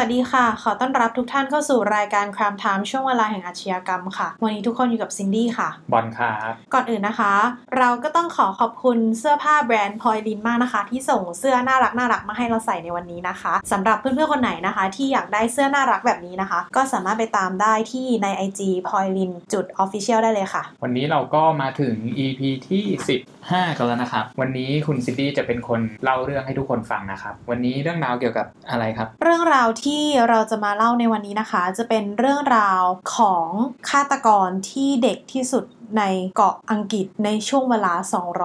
[0.00, 7.32] วัสดีค่ะ ขอต้อนรับทุกท่านเข้าสู่รายการครามไทม์ช่วงเวลาแห่งอาชญากรรมค่ะ วันนี้ทุกคนอยู่กับซินดี้ค่ะ บอลครับก่อนอื่นนะคะ
[7.78, 21.94] เราก็ต้องขอขอบคุณเสื้อผ้าแบรนด์พอยลินมากนะคะ ที่ส่งเสื้อน่ารักน่ารักมาให้เราใส่ในวันนี้นะคะสำหรับเพื่อนๆคนไหนนะคะ ที่อยากได้เสื้อน่ารักแบบนี้นะคะ ก็สามารถไปตามได้ที่ใน IG p o i l i n จุด official ได้เลยค่ะ วันนี้เราก็มาถึง
[22.24, 22.84] EP ที่
[23.28, 32.82] 15 กันแล้วนะครับ วันนี้คุณซินดี้จะเป็นคนเล่าเรื่องให้ทุกคนฟังนะครับ วันนี้เรื่องราวเกี่ยวกับอะไรครับ เรื่องราวที่ที่เราจะมาเล่าในวันนี้นะคะ จะเป็นเรื่องราว
[33.16, 33.46] ของ
[33.90, 35.64] ฆาตกรที่เด็กที่สุด
[35.98, 36.04] ใน
[36.36, 37.94] เกาะอังกฤษในช่วงเวลา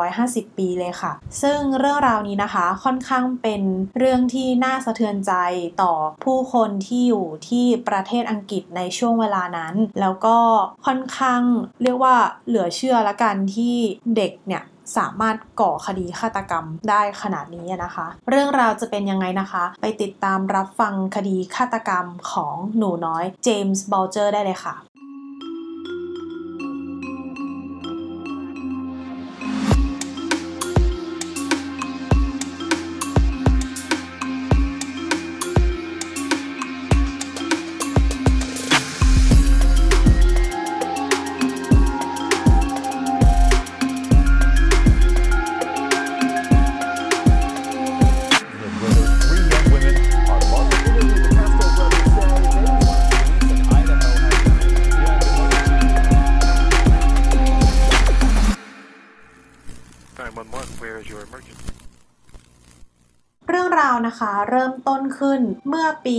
[0.03, 3.62] 250 ปีเลยค่ะ ซึ่งเรื่องราวนี้นะคะค่อนข้างเป็น
[3.98, 5.34] เรื่องที่น่าสะเทือนใจ
[5.81, 10.38] ต่อผู้คนที่อยู่ที่ประเทศอังกฤษในช่วงเวลานั้น แล้วก็
[10.86, 11.41] ค่อนข้าง
[11.84, 12.16] เรียกว่า
[12.48, 13.75] เหลือเชื่อละกันที่
[14.16, 14.64] เด็กเนี่ย
[14.98, 24.75] สามารถก่อคดีฆาตกรรมได้ขนาดนี้นะคะ เรื่องราวจะเป็นยังไงนะคะ ไปติดตามรับฟังคดีฆาตกรรมของหนูน้อยเจมส์บอลเจอร์ได้เลยค่ะ
[65.19, 66.17] ขึ้นเม อปี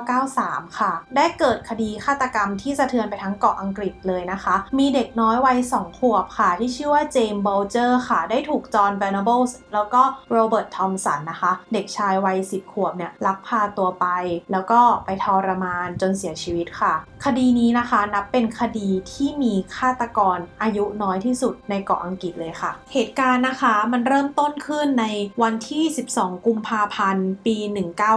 [0.00, 14.06] 1993 ค่ะ ได้เกิดคดีฆาตกรรมที่สะเทือนไปทั้งเกาะอังกฤษเลยนะคะ มีเด็กน้อยวัย 2 ขวบค่ะ ที่ชื่อว่าเจมส์บัลเจอร์ค่ะ ได้ถูกจอห์นเวนาเบิลส์แล้วก็โรเบิร์ตทอมสันนะคะ เด็กชายวัย 10 ขวบเนี่ยลักพาตัวไป
[14.52, 25.06] แล้วก็ไปทรมานจนเสียชีวิตค่ะ คดีนี้นะคะนับเป็นคดีที่มีฆาตกรอายุน้อยที่สุดในเกาะอังกฤษเลยค่ะ เหตุการณ์นะคะมันเริ่มต้นขึ้นใน
[25.42, 25.84] วันที่
[26.14, 27.56] 12 กุมภาพันธ์ ปี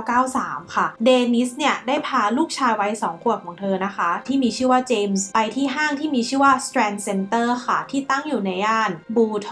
[0.03, 9.50] 1993ค่ะ เดนิสเนี่ยได้พาลูกชายวัย 2 ขวบของเธอนะคะ ที่มีชื่อว่าเจมส์ไปที่ห้างที่มีชื่อว่า Strand Center ค่ะ ที่ตั้งอยู่ในย่านบูเทิล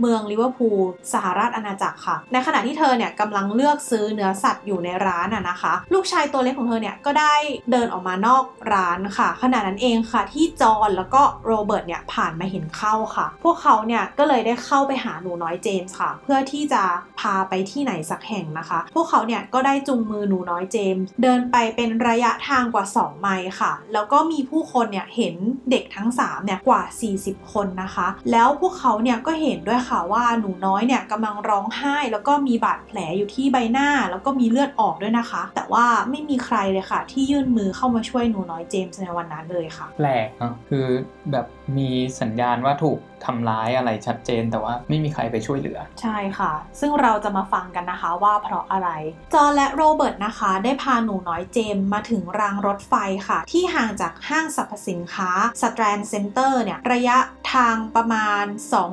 [0.00, 0.82] เมืองลิเวอร์พูล
[1.12, 7.34] สหราชอาณาจักรค่ะ ในขณะที่เธอเนี่ยกำลังเลือกซื้อเนื้อสัตว์อยู่ในร้านอะนะคะ ลูกชายตัวเล็กของเธอเนี่ยก็ได้
[7.70, 16.82] เดินออกมานอกร้านค่ะ ขณะนั้นเองค่ะ ที่จอห์นแล้วก็โรเบิร์ตเนี่ยผ่านมาเห็นเข้าค่ะ พวกเขาเนี่ยก็เลยได้เข้าไปหาหนูน้อยเจมส์ค่ะ เพื่อที่จะ
[17.20, 25.34] พาไปที่ไหนสักแห่งนะคะ พวกเขาเนี่ยก็ได้จูงมือหนูน้อยเจมส์เดินไปเป็นระยะทางกว่า 2 ไมล์ค่ะ แล้วก็มีผู้คนเนี่ยเห็น
[25.70, 26.82] เด็กทั้ง3เนี่ยกว่า
[27.18, 40.86] 40 คนนะคะ แล้วพวกเขาเนี่ยก็เห็นด้วยค่ะว่าหนูน้อยเนี่ยกำลังร้องไห้ แล้วก็มีบาดแผลอยู่ที่ใบหน้า แล้วก็มีเลือดออกด้วยนะคะ แต่ว่าไม่มีใครเลยค่ะ ที่ยื่นมือเข้ามาช่วยหนูน้อยเจมส์ในวันนั้นเลยค่ะ แปลกเนาะคือ
[41.30, 41.46] แบบ
[41.78, 48.88] มีสัญญาณว่าถูกทำร้ายอะไรชัดเจน แต่ว่าไม่มีใครไปช่วยเหลือ ใช่ค่ะ ซึ่งเราจะมาฟังกันนะคะว่าเพราะอะไร
[49.34, 52.94] จอและโรเบิร์ตนะคะ ได้พาหนูน้อยเจมมาถึงรางรถไฟ
[53.28, 55.30] ค่ะ ที่ห่างจากห้างสรรพสินค้า
[55.62, 57.16] สแตรนเซ็นเตอร์เนี่ย ระยะ
[57.54, 58.44] ทางประมาณ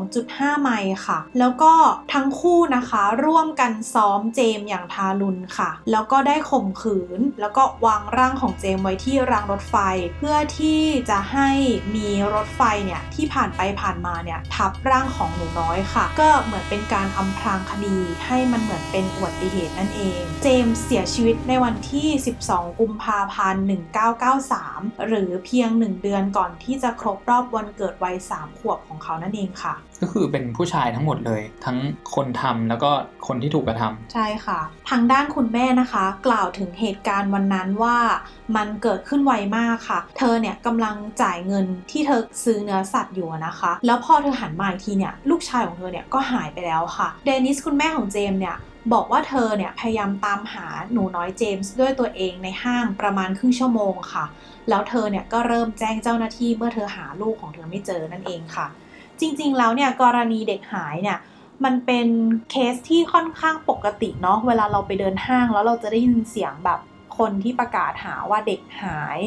[0.07, 1.73] 2.5 ไมล์ค่ะ แล้วก็
[2.13, 9.75] ทั้งคู่นะคะร่วมกันซ้อมเจมอย่างทารุณค่ะ แล้วก็ได้ข่มขืน แล้วก็วางร่างของเจมไว้ที่รางรถไฟ
[10.17, 11.49] เพื่อที่จะให้
[11.95, 22.07] มีรถไฟเนี่ยที่ผ่านไปผ่านมาเนี่ยทับร่างของหนูน้อยค่ะ ก็เหมือนเป็นการอำพรางคดีให้มันเหมือนเป็นอุบัติเหตุนั่นเอง เจมส์เสียชีวิตในวันที่
[22.43, 23.63] 12 กุมภาพันธ์
[24.35, 31.77] 1993 หรือเพียง 1 เดือนก่อนที่จะครบรอบวันเกิดวัย 3 ขวบของเขานั่นเองค่ะ ก็คือเป็นผู้ชายทั้งหมดเลย ทั้ง
[32.15, 32.91] คนทำแล้วก็
[33.27, 37.97] คนที่ถูกกระทำใช่ค่ะ ทางด้านคุณแม่นะคะ กล่าวถึงเหตุการณ์วันนั้นว่า
[38.55, 48.57] มันเกิดขึ้นไวมากค่ะ เธอเนี่ยกำลังจ่ายเงินที่เธอซื้อเนื้อสัตว์อยู่นะคะ แล้วพอเธอหันมาอีกทีเนี่ยลูกชายของเธอเนี่ยก็หายไปแล้วค่ะ เดนิสคุณแม่ของเจมส์เนี่ย
[48.93, 54.25] บอกว่าเธอเนี่ยพยายามตามหาหนูน้อยเจมส์ด้วยตัวเองในห้างประมาณครึ่งชั่วโมงค่ะ
[54.69, 58.67] แล้วเธอเนี่ยก็เริ่มแจ้งเจ้าหน้าที่เมื่อเธอหาลูกของเธอไม่เจอนั่นเองค่ะ
[59.21, 61.17] จริง ๆ แล้วเนี่ยกรณีเด็กหายเนี่ย
[61.63, 62.07] มันเป็น
[62.51, 66.79] เคสที่ค่อนข้างปกติเนาะเวลาเราไปเดินห้างแล้วเราจะได้ยินเสียงแบบ
[67.17, 69.19] คนที่ประกาศหาว่าเด็กหาย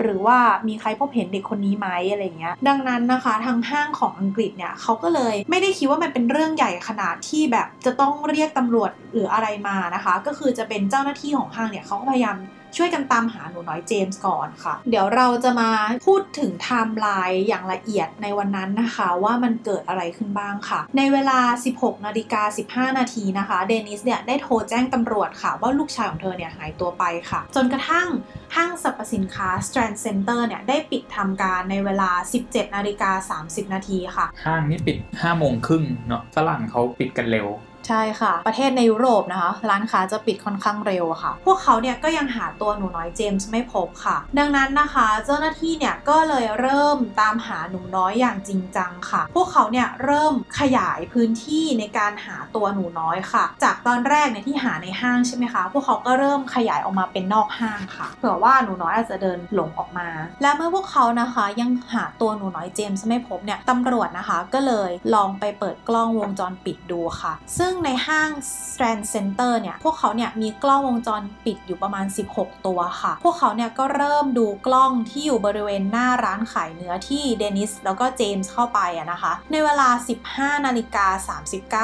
[0.00, 0.38] หรือว่า
[0.68, 12.36] มีใครพบเห็นเด็กคนนี้ไหมอะไรเงี้ย ดังนั้นนะคะทางห้างของอังกฤษเนี่ยเขาก็เลยไม่ได้คิดว่ามันเป็นเรื่องใหญ่ขนาดที่แบบจะต้องเรียกตำรวจหรืออะไรมานะคะ ก็คือจะเป็นเจ้าหน้าที่ของห้างเนี่ยเขาก็พยายาม
[12.76, 15.70] ช่วยกันตามหาหนูน้อยเจมส์ก่อนค่ะ เดี๋ยวเราจะมา
[16.06, 21.38] พูดถึงไทม์ไลน์อย่างละเอียดในวันนั้นนะคะ ว่ามันเกิดอะไรขึ้นบ้างค่ะ ในเวลา
[21.74, 28.08] 16นาฬิกา15 นาทีนะคะเดนิสเนี่ยได้โทรแจ้งตำรวจค่ะ ว่าลูกชายของเธอเนี่ยหายตัวไปค่ะ จนกระทั่ง
[28.56, 32.10] ห้างสรรพสินค้า Strand Center เนี่ยได้ปิดทำการในเวลา
[32.44, 37.48] 17นาฬิกา30 นาทีค่ะ ห้างนี้ปิด5โมงครึ่งเนาะฝรั่งเขาปิดกันเร็ว
[37.88, 60.08] ใช่ค่ะ ประเทศในยุโรปนะคะ ร้านค้าจะปิดค่อนข้างเร็วค่ะ พวกเขาเนี่ยก็ยังหาตัวหนูน้อยเจมส์ไม่พบค่ะ ดังนั้นนะคะ เจ้าหน้าที่เนี่ยก็เลยเริ่มตามหาหนูน้อยอย่างจริงจังค่ะ พวกเขาเนี่ยเริ่มขยายพื้นที่ในการหาตัวหนูน้อยค่ะ จากตอนแรกเนี่ยที่หาในห้างใช่ไหมคะ พวกเขาก็เริ่มขยายออกมาเป็นนอกห้างค่ะ เผื่อว่าหนูน้อยอาจจะเดินหลงออกมา
[60.42, 68.30] และเมื่อพวกเขานะคะยังหาตัวหนูน้อยเจมส์ไม่พบเนี่ยตำรวจนะคะก็เลยลองไปเปิดกล้องวงจรปิดดูค่ะ ซึ่งงในห้าง
[68.70, 79.88] Strand Center เนี่ย พวกเขาเนี่ยมีกล้องวงจรปิดอยู่ประมาณ 16 ตัวค่ะ พวกเขาเนี่ยก็เริ่มดูกล้องที่อยู่บริเวณหน้าร้านขายเนื้อที่เดนิสแล้วก็เจมส์เข้าไปอะนะคะ ในเวลา
[80.26, 80.96] 15นาฬิก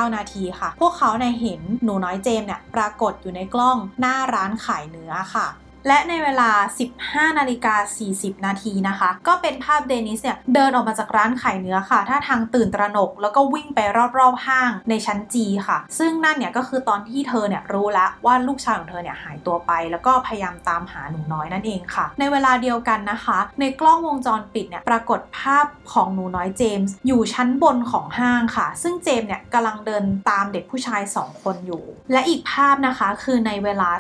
[0.00, 5.48] า39 นาทีค่ะ พวกเขาเนี่ยเห็นหนูน้อยเจมส์เนี่ยปรากฏอยู่ในกล้องหน้าร้านขายเนื้อค่ะ
[5.88, 6.50] และในเวลา
[6.94, 7.74] 15 นาฬิกา
[8.10, 13.78] 40 นาทีนะคะ ก็เป็นภาพเดนิสเนี่ยเดินออกมาจากร้านขายเนื้อค่ะ ท่าทางตื่นตระหนก แล้วก็วิ่งไป
[14.18, 31.82] รอบๆห้างในชั้นจีค่ะ ซึ่งนั่นเนี่ยก็คือตอนที่เธอเนี่ยรู้แล้วว่าลูกชายของเธอเนี่ยหายตัวไป แล้วก็พยายามตามหาหนูน้อยนั่นเองค่ะ ในเวลาเดียวกันนะคะ ในกล้องวงจรปิดเนี่ยปรากฏภาพของหนูน้อยเจมส์อยู่ชั้นบนของห้างค่ะ ซึ่งเจมส์เนี่ยกำลังเดินตามเด็กผู้ชาย 2 คนอยู่
[32.12, 33.90] และอีกภาพนะคะคือในเวลา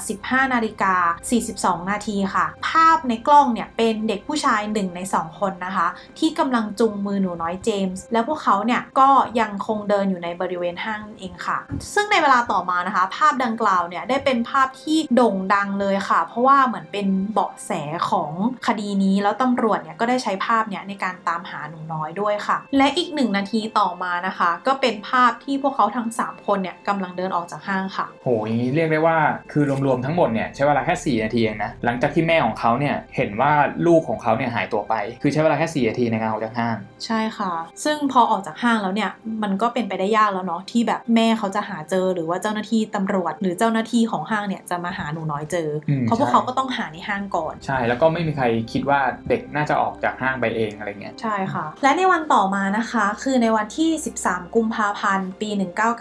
[0.46, 0.94] 15 นาฬิกา
[1.38, 5.88] 42นาทีค่ะ ภาพในกล้องเนี่ยเป็นเด็กผู้ชาย 1 ใน 2 คนนะคะ
[6.18, 9.08] ที่กำลังจุงมือหนูน้อยเจมส์แล้วพวกเขาเนี่ยก็
[9.40, 11.58] ยังคงเดินอยู่ในบริเวณห้างนั่นเองค่ะ
[11.94, 17.72] ซึ่งในเวลาต่อมานะคะ ภาพดังกล่าวเนี่ยได้เป็นภาพที่โด่งดังเลยค่ะ เพราะว่าเหมือนเป็นเบาะแส
[18.10, 18.30] ของ
[18.66, 29.16] คดีนี้แล้วตำรวจเนี่ยก็ได้ใช้ภาพเนี่ยในการตามหาหนูน้อยด้วยค่ะ และอีกหนึ่งนาทีต่อมานะคะ ก็เป็นภาพที่พวกเขาทั้ง 3 คนเนี่ยกำลังเดินออกจากห้างค่ะโหอย่างนี้เรียกได้ว่า
[29.52, 33.52] คือรวมๆทั้งหมดเนี่ยใช้เวลาแค่ 4 นาทีเองนะ หลังจากที่แม่ของเขาเนี่ยเห็นว่า
[33.86, 36.76] ลูกของเขาเนี่ยหายตัวไป คือใช้เวลาแค่ 4 นาทีในการออกจากห้าง
[37.06, 37.52] ใช่ค่ะ
[37.84, 39.10] ซึ่งพอออกจากห้างแล้วเนี่ย
[39.42, 53.90] มันก็เป็นไปได้ยากแล้วเนาะที่แบบแม่เขาจะหาเจอหรือว่าเจ้าหน้าที่ตำรวจ หรือเจ้าหน้าที่ของห้างเนี่ยจะมาหาหนูน้อยเจออมเพราะพวกใช่เขาก็ต้องหาในห้างก่อน ใช่แล้วก็ไม่มีใครคิดว่าเด็กน่าจะออกจากห้างไปเองอะไรเงี้ยใช่ค่ะ และในวันต่อมานะคะ คือในวันที่
[54.22, 55.50] 13 กุมภาพันธ์ ปี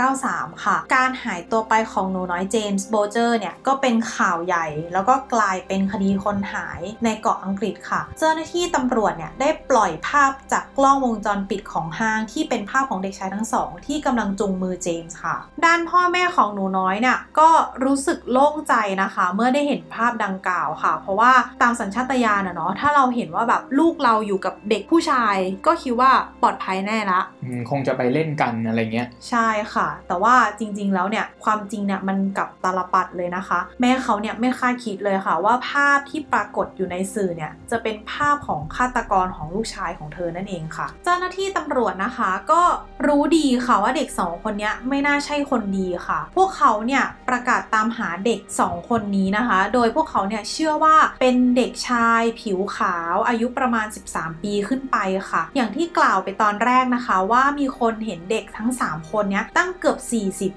[0.05, 15.35] 1993 ค่ะ การหายตัวไปของหนูน้อยเจมส์โบเจอร์เนี่ยก็เป็นข่าวใหญ่แล้วก็กลายเป็นคดีคนหายในเกาะอังกฤษค่ะ เจ้าหน้าที่ตำรวจเนี่ยได้ปล่อยภาพจากกล้องวงจรปิดของห้างที่เป็นภาพของเด็กชายทั้งสอง ที่กำลังจุงมือเจมส์ค่ะ
[15.65, 17.49] ด้านพ่อแม่ของหนูน้อยเนี่ยก็
[17.85, 25.35] รู้สึกโล่งใจนะคะ เมื่อได้เห็นภาพดังกล่าวค่ะ เพราะว่าตามสัญชาตญาณอะเนาะถ้าเราเห็นว่าแบบลูกเราอยู่กับเด็กผู้ชาย
[25.65, 26.11] ก็คิดว่า
[26.41, 42.61] ปลอดภัยแน่ละอืมคงจะไปเล่นกันอะไรเงี้ยใช่ค่ะ แต่ว่าจริงๆแล้วเนี่ยความจริงเนี่ยมันกลับตาลปัดเลยนะคะ แม่เขาเนี่ยไม่คาดคิดเลยค่ะว่าภาพที่ปรากฏอยู่ในสื่อเนี่ยจะเป็นภาพของฆาตกรของลูกชายของเธอนั่นเองค่ะ เจ้าหน้าที่ตำรวจนะคะก็
[43.07, 54.97] รู้ดีค่ะว่าเด็กสองคนนี้ไม่น่าใช่คนดีค่ะ พวกเขาเนี่ยประกาศตามหาเด็กสองคนนี้นะคะ โดยพวกเขาเนี่ยเชื่อว่าเป็นเด็กชายผิวขาวอายุประมาณ 13 ปีขึ้นไป
[55.31, 59.97] ค่ะ อย่างที่กล่าวไปตอนแรกนะคะว่ามีคนเห็นเด็กทั้ง 3 คนเนี้ยตั้งเกือบ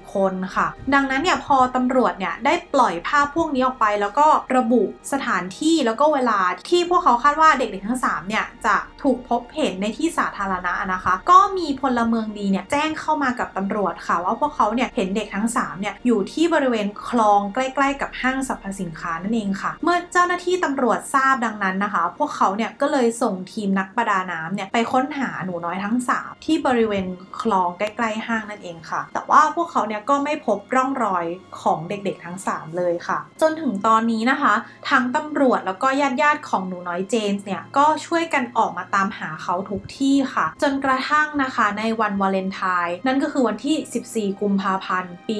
[0.01, 4.70] 40 คนค่ะ ดังนั้นเนี่ยพอตำรวจเนี่ยได้ปล่อยภาพพวกนี้ออกไปแล้วก็ระบุ
[5.13, 26.45] สถานที่แล้วก็เวลาที่พวกเขาคาดว่าเด็กๆทั้ง 3 เนี่ย จะถูกพบเห็นในที่สาธารณะนะคะ ก็มีพลเมืองดีเนี่ย แจ้งเข้ามากับตำรวจค่ะ ว่าพวกเขาเนี่ย เห็นเด็กทั้ง 3 เนี่ย อยู่ที่บริเวณคลองใกล้ ๆ กับห้างสรรพสินค้านั่นเองค่ะ เมื่อเจ้าหน้าที่ตำรวจทราบดังนั้นนะคะ พวกเขาเนี่ยก็เลยส่งทีมนักประดาน้ำเนี่ยไปค้นหาหนูน้อยทั้ง 3
[26.45, 27.05] ที่บริเวณ
[27.41, 31.25] คลองใกล้ๆห้างนั่นเองค่ะ แต่ว่าพวกเขาเนี่ยก็ไม่พบร่องรอย
[31.61, 34.53] ของเด็กๆทั้ง 3 เลยค่ะ จนถึงตอนนี้นะคะ
[34.89, 35.87] ทั้งตำรวจแล้วก็
[36.21, 45.37] ญาติๆของหนูน้อยเจมส์เนี่ยก็ช่วยกันออกมาตามหาเขาทุกที่ค่ะ จนกระทั่งนะคะในวันวาเลนไทน์นั่นก็คือวันที่ 14 กุมภาพันธ์ปี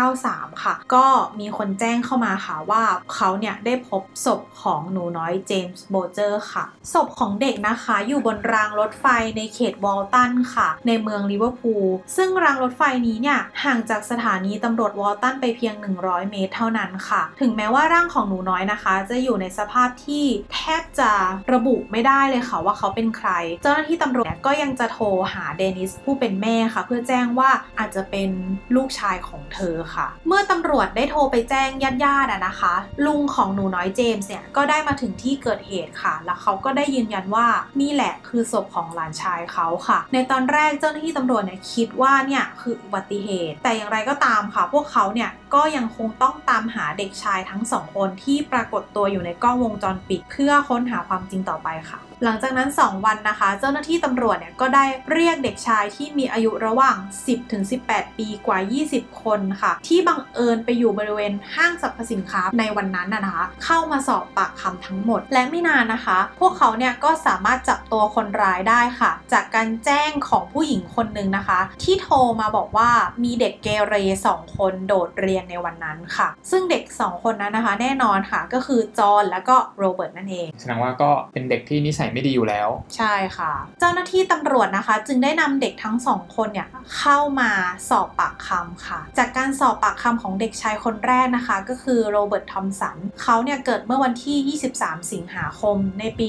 [0.00, 1.06] 1993 ค่ะ ก็
[1.40, 2.82] มีคนแจ้งเข้ามาค่ะว่า
[3.14, 21.12] เขาเนี่ยได้พบศพของหนูน้อยเจมส์โบเจอร์ค่ะศพของเด็กนะคะอยู่บนรางรถไฟในเขตวอลตันค่ะ ในเมืองลิเวอร์พูลซึ่งรางรถไฟนี้เนี่ยห่างจากสถานีตำรวจวอลตันไปเพียง 100 เมตรเท่านั้นค่ะ ถึงแม้ว่าร่างของหนูน้อยนะคะ จะอยู่ในสภาพที่แทบจะ
[21.52, 23.30] ระบุไม่ได้เลยค่ะว่าเขาเป็นใคร
[23.62, 28.30] เจ้าหน้าที่ตำรวจก็ยังจะโทรหาเดนิสผู้เป็นแม่ค่ะ เพื่อแจ้งว่าอาจจะเป็น
[28.76, 32.74] ลูกชายของเธอค่ะ เมื่อตำรวจได้โทรไปแจ้งญาติญาติๆนะคะ
[33.06, 37.46] ลุงของหนูน้อยเจมส์เนี่ยก็ได้มาถึงที่เกิดเหตุค่ะ แล้วเขาก็ได้ยืนยันว่า
[37.80, 58.58] นี่แหละคือศพของหลานชายเขาค่ะ ในตอนแรกเจ้าหน้าที่ตำรวจเนี่ยคิดว่าเนี่ยคืออุบัติเหตุ แต่อย่างไรก็ตามค่ะ พวกเขาเนี่ย ก็ยังคงต้องตามหาเด็กชายทั้งสองคนที่ปรากฏตัวอยู่ในกล้องวงจรปิด เพื่อค้นหาความจริงต่อไปค่ะ หลังจากนั้น 2 วันนะคะ เจ้าหน้าที่ตำรวจเนี่ยก็ได้เรียกเด็กชายที่มีอายุระหว่าง 10ถึง18 ปีกว่า
[58.90, 72.90] 20 คนค่ะ ที่บังเอิญไปอยู่บริเวณห้างสรรพสินค้าในวันนั้นนะคะ เข้ามาสอบปากคำทั้งหมด และไม่นานนะคะ พวกเขาเนี่ยก็สามารถจับตัวคนร้ายได้ค่ะ จากการแจ้งของผู้หญิงคนหนึ่งนะคะ ที่โทรมาบอกว่า
[73.24, 73.94] มีเด็กเกเร
[74.26, 87.50] สองคนโดดเรียนในวันนั้นค่ะ ซึ่งเด็ก 2 คนนั้นนะคะ แน่นอนค่ะก็คือจอห์นและก็โรเบิร์ตนั่นเองแสดงว่าก็เป็นเด็กที่นิสัยไม่ดีอยู่แล้ว ใช่ค่ะ เจ้าหน้าที่ตำรวจนะคะ จึงได้นำเด็กทั้งสองคนเนี่ยเข้ามา
[87.88, 96.26] สอบปากคำค่ะ จากการสอบปากคำของเด็กชายคนแรกนะคะ ก็คือโรเบิร์ตทอมสันเขาเนี่ยเกิดเมื่อวันที่ 23 สิงหาคมในปี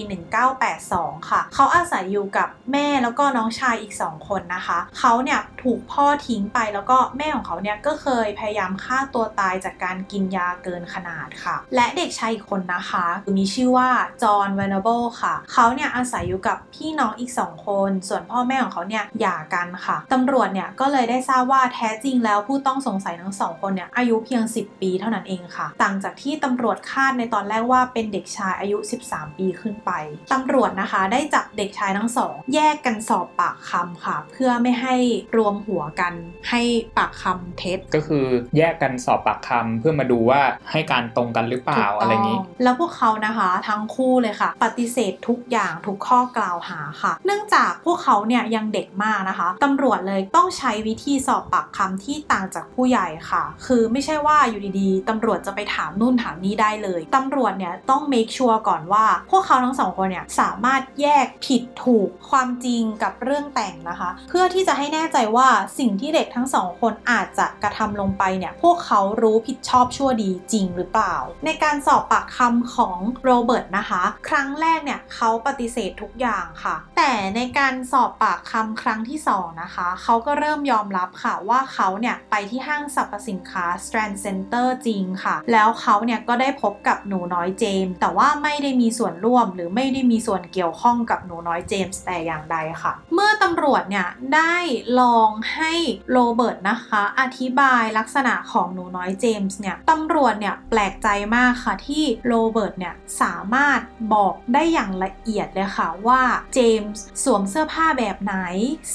[0.63, 13.05] 1982 ค่ะ เขาอาศัยอยู่กับแม่แล้วก็น้องชายอีก 2 คนนะคะ เขาเนี่ยถูกพ่อทิ้งไปแล้วก็แม่ของเขาเนี่ยก็เคยพยายามฆ่าตัวตายจากการกินยาเกินขนาดค่ะ และเด็กชายอีกคนนะคะ
[13.37, 13.89] มีชื่อว่า
[14.23, 28.77] จอห์นเวเนเบิลค่ะ เขาเนี่ยอาศัยอยู่กับพี่น้องอีก2คน ส่วนพ่อแม่ของเขาเนี่ยหย่ากันค่ะตำรวจเนี่ยก็เลยได้ทราบว่าแท้จริงแล้วผู้ต้องสงสัยทั้งสองคนเนี่ยอายุเพียง 10 ปีเท่านั้นเองค่ะ ต่างจากที่ตำรวจคาดในตอนแรกว่าเป็นเด็กชายอายุ
[29.09, 29.91] 13 ปีขึ้นไป
[30.33, 34.95] ตำรวจนะคะ ได้จับเด็กชายทั้งสอง แยกกันสอบปากคำค่ะ เพื่อไม่ให้
[35.37, 36.13] รวมหัวกัน
[36.49, 36.61] ให้
[36.97, 38.25] ปากคำเท็จก็คือ
[38.57, 65.47] แยกกันสอบปากคำเพื่อมาดูว่าให้การตรงกันหรือเปล่าถูกต้งอะไรอย่างนี้ แล้วพวกเขานะคะ ทั้งคู่เลยค่ะ ปฏิเสธทุกอย่างทุกข้อกล่าวหาค่ะ เนื่องจากพวกเขาเนี่ยยังเด็กมากนะคะตำรวจเลยต้องใช้วิธีสอบปากคำที่ต่างจากผู้ใหญ่ค่ะ คือไม่ใช่ว่าอยู่ดีๆตำรวจจะไปถามนู่นถามนี่ได้เลยตำรวจเนี่ยต้อง make sure ก่อนว่า พวกเขาทั้งสองคนเนี่ยสามารถแยกผิดถูกความจริงกับเรื่องแต่งนะคะ เพื่อที่จะให้แน่ใจว่า
[65.79, 94.55] สิ่งที่เด็กทั้งสองคนอาจจะกระทำลงไปเนี่ยพวกเขารู้ผิดชอบชั่วดีจริงหรือเปล่า ในการสอบปากคำของโรเบิร์ตนะคะ ครั้งแรกเนี่ยเขาปฏิเสธทุกอย่างค่ะ แต่ในการสอบปากคำครั้งที่สองนะคะเขาก็เริ่มยอมรับค่ะว่าเขาเนี่ยไปที่ห้างสรรพสินค้า Strand Center จริงค่ะ แล้วเขาเนี่ยก็ได้พบกับหนูน้อยเจมส์แต่ว่าไม่ได้มีส่วนร่วมหรือไม่ได้มีส่วนเกี่ยวข้องกับหนูน้อยเจมส์แต่อย่างใดค่ะ เมื่อตำรวจเนี่ยได้
[94.99, 95.73] ลองให้
[96.11, 103.79] โรเบิร์ตนะคะ อธิบายลักษณะของหนูน้อยเจมส์เนี่ยตำรวจเนี่ยแปลกใจมากค่ะที่โรเบิร์ตเนี่ยสามารถ
[104.13, 106.21] บอกได้อย่างละเอียดเลยค่ะว่า
[106.53, 108.35] เจมส์สวมเสื้อผ้าแบบไหน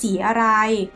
[0.01, 0.45] สีอะไร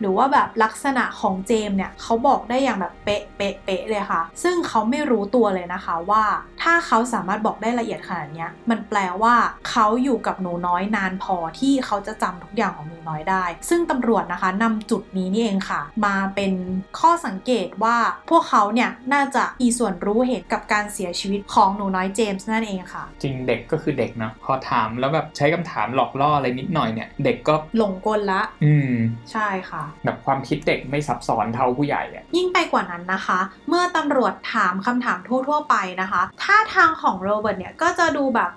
[0.01, 6.25] หรือว่าแบบลักษณะของเจมส์เนี่ยเขาบอกได้อย่างแบบเป๊ะเป๊ะเป๊ะเลยค่ะ ซึ่งเขาไม่รู้ตัวเลยนะคะว่า
[6.63, 9.35] ถ้าเขาสามารถบอกได้ละเอียดขนาดนี้มันแปลว่า
[9.71, 16.53] เขาอยู่กับหนูน้อยนานพอที่เขาจะจำทุกอย่างของหนูน้อยได้ ซึ่งตำรวจนะคะนำจุดนี้นี่เองค่ะ มาเป็น
[17.01, 17.97] ข้อสังเกตว่า
[18.31, 28.93] พวกเขาเนี่ยน่าจะมีส่วนรู้เห็นกับการเสียชีวิตของหนูน้อยเจมส์นั่นเองค่ะ จริงเด็กก็คือเด็กเนาะพอถามแล้วแบบใช้คำถามหลอกล่ออะไรนิดหน่อยเนี่ย เด็กก็หลงกลละ อืม
[29.33, 38.51] ใช่ค่ะแบบความคิดเด็กไม่ซับซ้อนเท่าผู้ใหญ่อะยิ่งไปกว่านั้นนะคะ เมื่อตำรวจถามคำถามทั่ว ๆ ไปนะคะท่าทางของโรเบิร์ตเนี่ยก็จะดูแบบ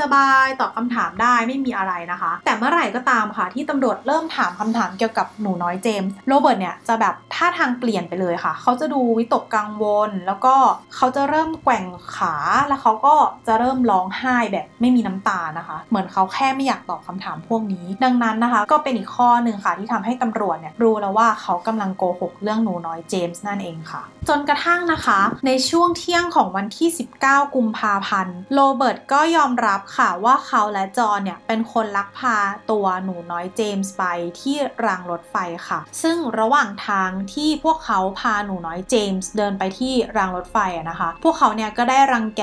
[0.00, 10.54] สบายๆตอบคำถามได้ไม่มีอะไรนะคะ แต่เมื่อไหร่ก็ตามค่ะ ที่ตำรวจเริ่มถามคำถามเกี่ยวกับหนูน้อยเจมส์โรเบิร์ตเนี่ยจะแบบท่าทางเปลี่ยนไปเลยค่ะ เขาจะดูวิตกกังวล แล้วก็
[10.96, 12.34] เขาจะเริ่มแกว่งขา
[12.68, 13.14] แล้วเขาก็
[13.48, 26.88] จะเริ่มร้องไห้แบบไม่มีน้ำตานะคะ เหมือนเขาแค่ไม่อยากตอบคำถามพวกนี้ ดังนั้นนะคะ ก็เป็นอีกข้อหนึ่งค่ะที่ทำให้ตำรวจเนี่ยรู้แล้วว่าเขากำลังโกหกเรื่องหนูน้อยเจมส์นั่นเองค่ะ จนกระทั่งนะคะ ในช่วงเที่ยงของวันที่
[27.22, 32.36] 19 กุมภาพันธ์โรเบิร์ตก็ยอมรับค่ะว่าเขาและจอห์นเนี่ยเป็นคนลักพา
[32.70, 34.02] ตัวหนูน้อยเจมส์ไป
[34.40, 35.36] ที่รางรถไฟ
[35.68, 40.58] ค่ะ ซึ่งระหว่างทางที่พวกเขาพาหนูน้อยเจมส์เดินไปที่รางรถไฟ
[40.90, 42.42] นะคะ พวกเขาเนี่ยก็ได้รังแก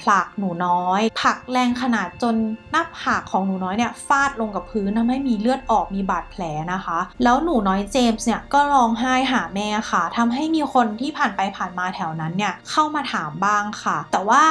[0.00, 2.34] ผลักหนูน้อยผลักแรงขนาดจน
[2.70, 14.44] หน้าผากของหนูน้อยเนี่ยฟาดลงกับพื้นทำให้มีเลือดออกมีบาดแผลนะคะ แล้วหนูน้อยเจมส์เนี่ยก็ร้องไห้หาแม่ค่ะทำให้มีคนที่ผ่านไปผ่านมาแถวนั้นเนี่ยเข้ามาถามบ้างค่ะ แต่ว่า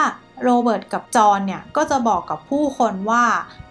[0.44, 3.24] โรเบิร์ตกับจอห์นเนี่ยก็จะบอกกับผู้คนว่า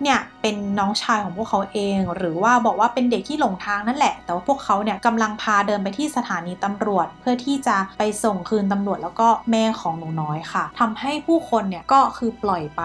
[0.03, 12.83] เนี่ยเป็นน้องชายของพวกเขาเอง หรือว่าบอกว่าเป็นเด็กที่หลงทางนั่นแหละ แต่ว่าพวกเขาเนี่ยกำลังพาเดินไปที่สถานีตำรวจ เพื่อที่จะไปส่งคืนตำรวจแล้วก็แม่ของหนูน้อยค่ะทำให้ผู้คนเนี่ยก็คือปล่อยไป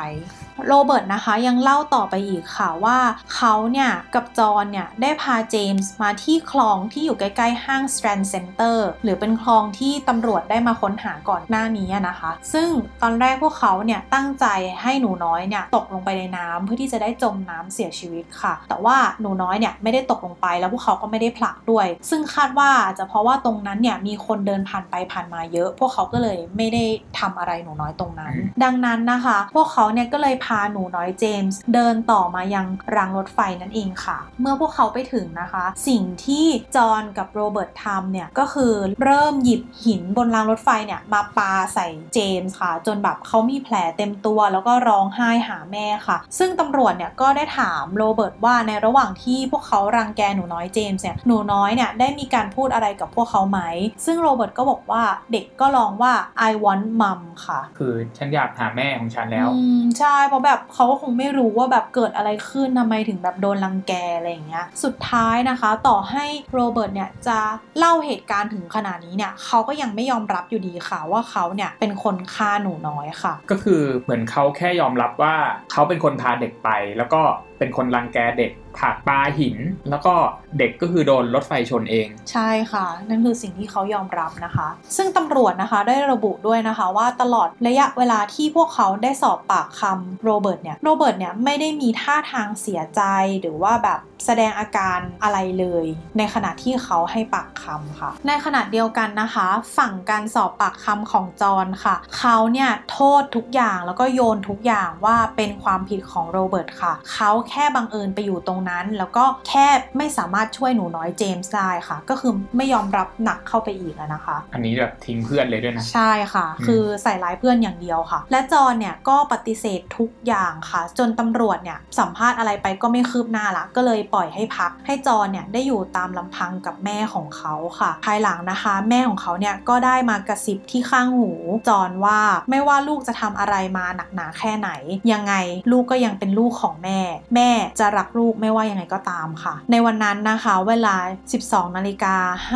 [0.67, 2.97] โรเบิร์ตนะคะยังเล่าต่อไปอีกค่ะว่า
[3.35, 12.69] เขาเนี่ย กับจอห์นเนี่ย ได้พาเจมส์มาที่คลองที่อยู่ใกล้ ๆ ห้าง Strand Center หรือเป็นคลองที่ตำรวจได้มาค้นหาก่อนหน้านี้อะนะคะ ซึ่ง
[13.01, 14.45] ตอนแรกพวกเขาเนี่ย ตั้งใจ
[14.81, 26.83] ให้หนูน้อยเนี่ย ตกลงไปในน้ำเพื่อที่จะได้จมน้ำเสียชีวิตค่ะ แต่ว่าหนูน้อยเนี่ยไม่ได้ตกลงไปแล้วพวกเขาก็ไม่ได้ผลักด้วย ซึ่งคาดว่าอาจจะเพราะว่าตรงนั้นเนี่ยมีคนเดินผ่านไปผ่านมาเยอะ พวกเขาก็เลยไม่ได้
[27.19, 36.45] ทำอะไรหนูน้อยตรงนั้น ดังนั้นนะคะ พวกเขาเนี่ยก็เลยพาหนูน้อยเจมส์เดินต่อมายังรางรถไฟนั่นเองค่ะ เมื่อพวกเขาไปถึงนะคะ สิ่งที่
[36.75, 53.59] จอห์นกับโรเบิร์ตทำเนี่ย ก็คือเริ่มหยิบหินบนรางรถไฟเนี่ยมาปาใส่เจมส์ค่ะ จนแบบเขามีแผลเต็มตัว แล้วก็ร้องไห้หาแม่ค่ะ ซึ่งตำรวจเนี่ยก็ได้ถามโรเบิร์ตว่าในระหว่างที่พวกเขารังแกหนูน้อยเจมส์เนี่ยหนูน้อยเนี่ยได้มีการพูดอะไรกับพวกเขาไหม
[54.05, 56.13] ซึ่งโรเบิร์ตก็บอกว่าเด็กก็ร้องว่า
[56.49, 67.37] I want mom ค่ะ คือฉันอยากหาแม่ของฉันแล้ว อืม ใช่เพราะแบบเขาก็คงไม่รู้ว่าแบบเกิดอะไรขึ้นทำไมถึงแบบโดนรังแกอะไรอย่างเงี้ยสุดท้ายนะคะ ต่อให้โรเบิร์ตเนี่ยจะ
[67.77, 75.33] เล่าเหตุการณ์ถึงขนาดนี้เนี่ยเขาก็ยังไม่ยอมรับอยู่ดีค่ะว่าเขาเนี่ยเป็นคนฆ่าหนูน้อยค่ะ ก็คือเหมือนเขาแค่ยอมรับว่า
[75.71, 77.21] เขาเป็นคนพาเด็กไปแล้วก็
[77.61, 79.57] เป็นคนรังแกเด็กผักปลาหิน
[79.89, 80.13] แล้วก็
[80.57, 93.01] เด็กก็คือโดนรถไฟชนเอง ใช่ค่ะ นั่นคือสิ่งที่เขายอมรับนะคะ ซึ่งตำรวจนะคะได้ระบุด้วยนะคะว่าตลอดระยะเวลาที่พวกเขาได้สอบปากคำโรเบิร์ตเนี่ยโรเบิร์ตเนี่ยไม่ได้มีท่าทางเสียใจ
[93.41, 95.85] หรือว่าแบบ แสดงอาการอะไรเลย
[96.17, 99.47] ในขณะที่เขาให้ปากคำค่ะ ในขณะเดียวกันนะคะ
[99.77, 131.31] ฝั่งการสอบปากคำของจอห์นค่ะ เขาเนี่ยโทษทุกอย่างแล้วก็โยนทุกอย่างว่าเป็นความผิดของโรเบิร์ตค่ะ เขาแค่บังเอิญไปอยู่ตรงนั้น แล้วก็แค่ไม่สามารถช่วยหนูน้อยเจมส์ได้ค่ะ ก็คือไม่ยอมรับหนักเข้าไปอีกอะนะคะ อันนี้แบบทิ้งเพื่อนเลยด้วยนะ ใช่ค่ะอืมคือใส่ร้ายเพื่อนอย่างเดียวค่ะ และจอห์นเนี่ยก็ปฏิเสธทุกอย่างค่ะ จนตำรวจเนี่ยสัมภาษณ์อะไรไปก็ไม่คืบหน้าละก็เลยปล่อยให้พัก ให้จอนเนี่ยได้อยู่ตามลำพังกับแม่ของเขาค่ะ ภายหลังนะคะ แม่ของเขาเนี่ยก็ได้มากระซิบที่ข้างหู
[131.67, 134.69] จอนว่าไม่ว่าลูกจะทำอะไรมาหนักหนาแค่ไหน
[135.11, 135.33] ยังไง
[135.71, 136.99] ลูกก็ยังเป็นลูกของแม่
[137.35, 137.49] แม่
[137.79, 140.95] จะรักลูกไม่ว่ายังไงก็ตามค่ะ ในวันนั้นนะคะเวลา
[141.35, 142.05] 12นาฬิก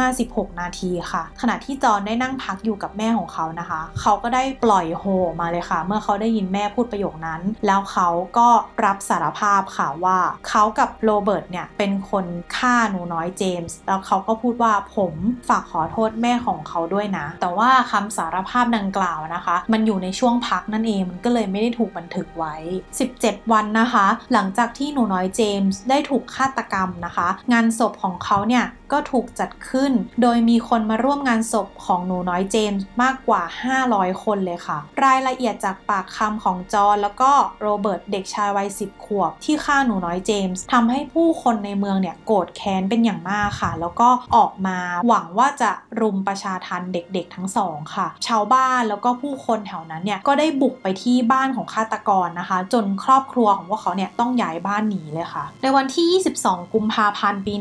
[0.03, 8.07] า56 นาทีค่ะ ขณะที่จอนได้นั่งพักอยู่กับแม่ของเขานะคะ เขาก็ได้ปล่อยโฮออกมาเลยค่ะ เมื่อเขาได้ยินแม่พูดประโยคนั้น แล้วเขา
[8.38, 8.50] ก็
[8.85, 10.17] รับสารภาพค่ะว่า
[10.50, 12.25] เขากับโรเบิร์ตเนี่ยเป็นคน
[12.58, 15.14] ฆ่าหนูน้อยเจมส์แล้วเขาก็พูดว่าผม
[15.50, 22.55] ฝากขอโทษแม่ของเขาด้วยนะ แต่ว่าคำสารภาพดังกล่าวนะคะ มันอยู่ในช่วงพักนั่นเองมันก็เลยไม่ได้ถูกบันทึกไว้
[23.03, 33.44] 17 วันนะคะ หลังจากที่หนูน้อยเจมส์ได้ถูกฆาตกรรมนะคะ งานศพของเขาเนี่ยก็ถูกจัดขึ้น โดยมีคนมาร่วมงานศพของหนูน้อยเจมส์มากกว่า
[33.84, 37.31] 500 คนเลยค่ะ รายละเอียดจากปากคำของจอห์นแล้วก็
[37.62, 45.71] โรเบิร์ตเด็กชายวัย 10 ขวบที่ฆ่าหนูน้อยเจมส์ทำให้ผู้คนในเมืองเนี่ยโกรธแค้นเป็นอย่างมากค่ะ แล้วก็ออกมาหวังว่าจะ
[46.01, 57.53] รุมประชาทันเด็กๆทั้งสองค่ะ ชาวบ้านแล้วก็ผู้คนแถวนั้นเนี่ยก็ได้บุกไปที่บ้านของฆาตกรนะคะ จนครอบครัวของพวกเขาเนี่ยต้องย้ายบ้านหนีเลยค่ะ ในวันที่ 22 กุมภาพันธ์ปี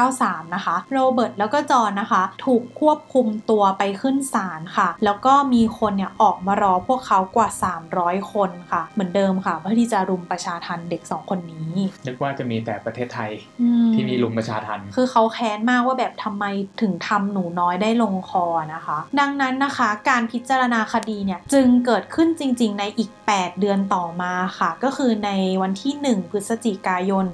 [0.00, 7.48] 1993 นะคะ โรเบิร์ตแล้วก็จอห์นนะคะ ถูกควบคุมตัวไปขึ้นศาลค่ะ แล้วก็มีคนเนี่ยออกมารอพวกเขากว่า
[7.90, 11.70] 300 คนค่ะ เหมือนเดิมค่ะ เพื่อที่จะรุมประชาทันเด็ก 2 คนนี้
[12.06, 16.44] นึกว่าจะมีแต่ประเทศไทยอืที่มีลุมประชาทันคือเขาแค้นมากว่าแบบทำไม
[16.80, 18.44] ถึงทำหนูน้อยได้ลงคอ
[18.74, 25.30] นะคะ ดังนั้นนะคะ การพิจารณาคดีเนี่ยจึงเกิดขึ้นจริง ๆ ในอีก 8 เดือนต่อมาค่ะ ก็คือใน
[25.62, 27.24] วันที่ 1 พฤศจิกายน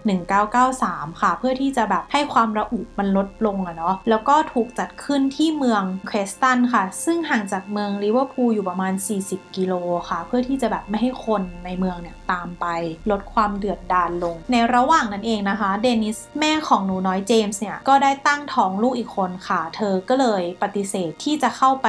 [0.54, 8.92] 1993 ค่ะ เพื่อที่จะแบบให้ความระอุมันลดลงอะเนาะแล้วก็ถูกจัดขึ้นที่เมืองเครสตันค่ะ ซึ่งห่างจากเมืองลิเวอร์พูลอยู่ประมาณ
[9.24, 9.74] 40 กิโล
[10.10, 12.66] ค่ะ เพื่อที่จะแบบไม่ให้คนในเมืองเนี่ยตามไป
[13.10, 21.88] ลดความเดือดดาลลง ในระหว่างนั้นเองนะคะเดนิสแม่ของหนูน้อยเจมส์เนี่ยก็ได้ตั้งท้องลูกอีกคนค่ะ เธอก็เลยปฏิเสธที่จะเข้าไป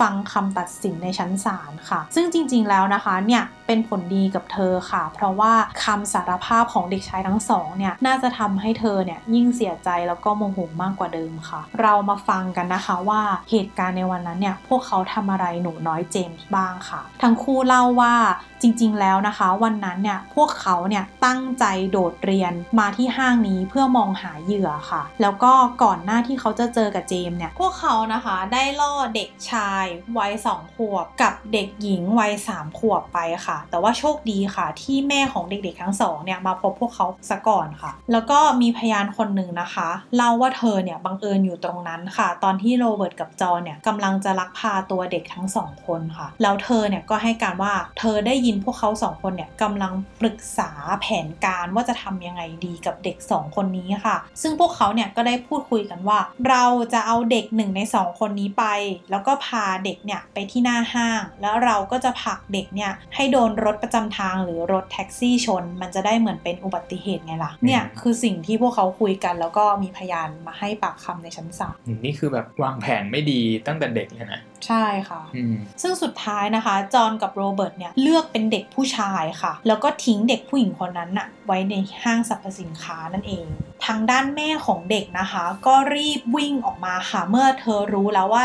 [0.00, 5.52] ฟังคำตัดสินในชั้นศาลค่ะ ซึ่งจริงๆแล้วนะคะเนี่ยเป็นผลดีกับเธอค่ะ เพราะว่า
[5.84, 18.14] คำสารภาพของเด็กชายทั้งสองเนี่ยน่าจะทำให้เธอเนี่ยยิ่งเสียใจแล้วก็โมโหมากกว่าเดิมค่ะ เรามาฟังกันนะคะว่าเหตุการณ์ในวันนั้นเนี่ยพวกเขาทำอะไรหนูน้อยเจมส์บ้างค่ะ ทั้งคู่เล่าว่า
[18.62, 29.84] จจริงๆ แล้วนะคะ วันนั้นเนี่ยพวกเขาเนี่ยตั้งใจโดดเรียนมาที่ห้างนี้เพื่อมองหาเหยื่อค่ะ แล้วก็ก่อนหน้าที่เขาจะเจอกับเจมส์เนี่ยพวกเขานะคะได้ล่อเด็กชาย
[30.18, 58.64] วัยสองขวบกับเด็กหญิงวัยสามขวบไปค่ะแต่ว่าโชคดีค่ะ ที่แม่ของเด็กๆทั้งสองเนี่ยมาพบพวกเขาซะก่อนค่ะ แล้วก็มีพยานคนหนึ่งนะคะเล่าว่าเธอเนี่ยบังเอิญอยู่ตรงนั้นค่ะ ตอนที่โรเบิร์ตกับจอเนี่ยกำลังจะลักพาตัวเด็กทั้งสองคนค่ะ แล้วเธอเนี่ยก็ให้การว่าเธอได้ยินพวกเขาสองคนเนี่ยกำลังปรึกษาแผนการว่าจะทำยังไงดีกับเด็กสองคนนี้ค่ะ ซึ่งพวกเขาเนี่ยก็ได้พูดคุยกันว่า เราจะเอาเด็กหนึ่งในสองคนนี้ไป
[59.10, 83.46] แล้วก็พาเด็กเนี่ยไปที่หน้าห้าง แล้วเราก็จะผลักเด็กเนี่ยให้โดนรถประจำทางหรือรถแท็กซี่ชน มันจะได้เหมือนเป็นอุบัติเหตุไงล่ะ เนี่ยคือสิ่งที่พวกเขาคุยกัน แล้วก็มีพยานมาให้ปากคำในชั้นศาลอืมนี่คือแบบวางแผนไม่ดีตั้งแต่เด็กเลยนะ ใช่ค่ะอืมซึ่งสุดท้ายนะคะ จอห์นกับโรเบิร์ตเนี่ยเลือกเป็นเด็กผู้ชายค่ะ แล้วก็ทิ้งเด็กผู้หญิงคนนั้นน่ะไว้ในห้างสรรพสินค้านั่นเอง
[83.86, 88.42] ทางด้านแม่ของเด็กนะคะ ก็รีบวิ่งออกมาค่ะ เมื่อเธอรู้แล้วว่า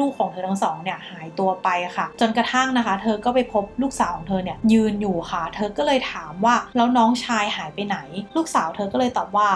[0.00, 7.98] ลูกๆของเธอทั้งสองเนี่ยหายตัวไปค่ะ จนกระทั่งนะคะ เธอก็ไปพบลูกสาวของเธอเนี่ยยืนอยู่ค่ะ เธอก็เลยถามว่าแล้วน้องชายหายไปไหน
[8.36, 9.48] ลูกสาวเธอก็เลยตอบว่า